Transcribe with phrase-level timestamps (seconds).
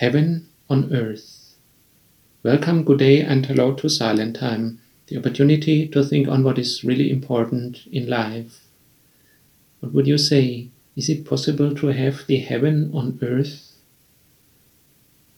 [0.00, 1.56] heaven on earth.
[2.42, 6.82] Welcome, good day, and hello to Silent Time, the opportunity to think on what is
[6.82, 8.60] really important in life.
[9.80, 10.70] What would you say?
[10.96, 13.76] Is it possible to have the heaven on earth?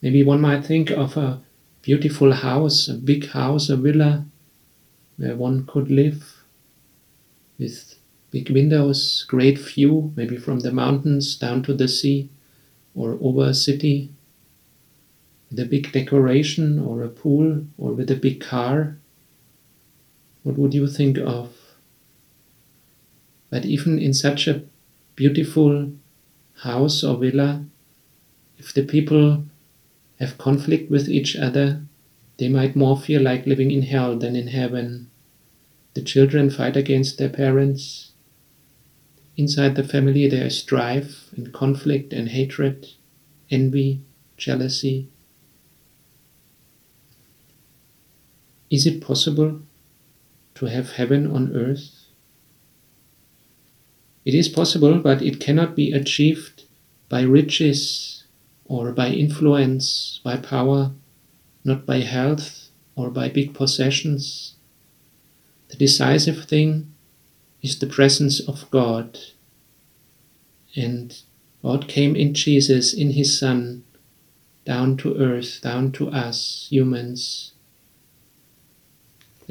[0.01, 1.41] Maybe one might think of a
[1.83, 4.27] beautiful house, a big house, a villa,
[5.17, 6.45] where one could live
[7.59, 7.97] with
[8.31, 12.31] big windows, great view, maybe from the mountains down to the sea
[12.95, 14.13] or over a city,
[15.59, 18.97] a big decoration or a pool or with a big car.
[20.43, 21.55] What would you think of?
[23.51, 24.63] But even in such a
[25.15, 25.93] beautiful
[26.63, 27.65] house or villa,
[28.59, 29.45] if the people
[30.19, 31.83] have conflict with each other,
[32.39, 35.11] they might more feel like living in hell than in heaven.
[35.95, 38.13] The children fight against their parents.
[39.37, 42.89] Inside the family, there is strife and conflict and hatred,
[43.51, 44.01] envy,
[44.37, 45.09] jealousy.
[48.73, 49.61] Is it possible
[50.55, 52.07] to have heaven on earth?
[54.25, 56.65] It is possible, but it cannot be achieved
[57.11, 58.25] by riches
[58.65, 60.93] or by influence, by power,
[61.63, 64.55] not by health or by big possessions.
[65.69, 66.95] The decisive thing
[67.61, 69.19] is the presence of God.
[70.75, 71.15] And
[71.63, 73.85] God came in Jesus, in His Son,
[74.65, 77.53] down to earth, down to us, humans.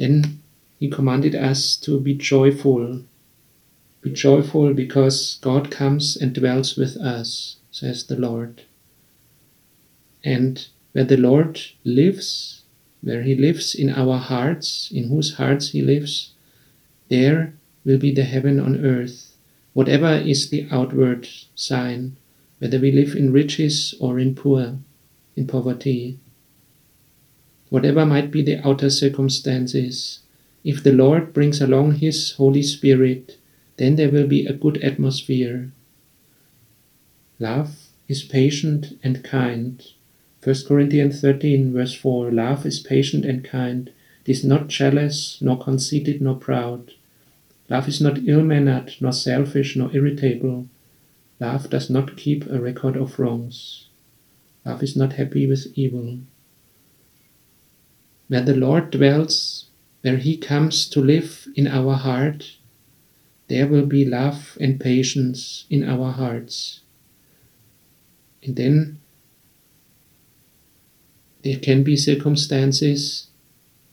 [0.02, 0.42] Then
[0.80, 3.04] He commanded us to be joyful.
[4.02, 8.64] Be joyful because God comes and dwells with us, says the Lord.
[10.24, 12.64] And where the Lord lives,
[13.02, 16.32] where He lives in our hearts, in whose hearts He lives,
[17.10, 17.54] there
[17.86, 19.38] will be the heaven on earth,
[19.74, 22.18] whatever is the outward sign,
[22.58, 24.80] whether we live in riches or in poor,
[25.36, 26.18] in poverty.
[27.72, 30.20] Whatever might be the outer circumstances,
[30.62, 33.38] if the Lord brings along His Holy Spirit,
[33.78, 35.72] then there will be a good atmosphere.
[37.40, 39.88] Love is patient and kind.
[40.44, 43.90] 1 Corinthians 13, verse 4 Love is patient and kind.
[44.26, 46.92] It is not jealous, nor conceited, nor proud.
[47.70, 50.68] Love is not ill mannered, nor selfish, nor irritable.
[51.40, 53.88] Love does not keep a record of wrongs.
[54.66, 56.20] Love is not happy with evil.
[58.32, 59.66] Where the Lord dwells,
[60.04, 62.56] where He comes to live in our heart,
[63.50, 66.80] there will be love and patience in our hearts.
[68.42, 69.02] And then
[71.44, 73.28] there can be circumstances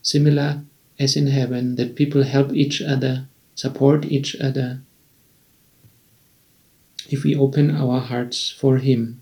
[0.02, 0.62] similar
[1.00, 3.26] as in heaven that people help each other,
[3.56, 4.82] support each other,
[7.10, 9.20] if we open our hearts for Him,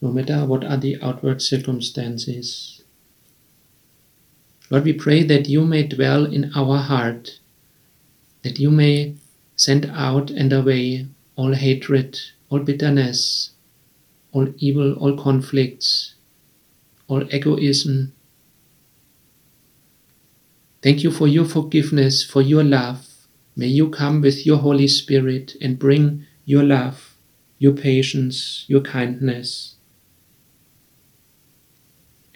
[0.00, 2.80] no matter what are the outward circumstances.
[4.70, 7.38] Lord, we pray that you may dwell in our heart,
[8.42, 9.16] that you may
[9.56, 13.50] send out and away all hatred, all bitterness,
[14.32, 16.14] all evil, all conflicts,
[17.08, 18.12] all egoism.
[20.82, 23.06] Thank you for your forgiveness, for your love.
[23.56, 27.16] May you come with your Holy Spirit and bring your love,
[27.58, 29.76] your patience, your kindness,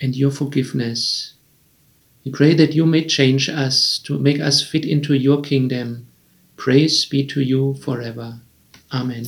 [0.01, 1.35] and your forgiveness.
[2.29, 6.09] We pray that you may change us to make us fit into your kingdom.
[6.59, 8.41] Praise be to you forever.
[8.93, 9.25] Amen.